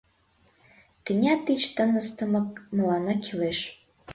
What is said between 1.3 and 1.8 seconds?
тич